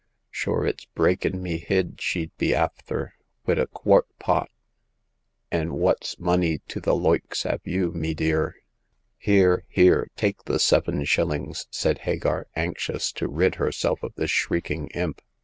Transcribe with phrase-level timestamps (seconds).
[0.31, 3.13] Sure, it's breakin' me hid she'd be afther,
[3.45, 4.49] wid a quart pot!
[5.51, 8.55] An' what's money to the loikes av you, me dear?"
[9.19, 10.07] Here— here!
[10.15, 15.21] take the seven shillings!" said Hagar, anxious to rid herself of this shrieking imp.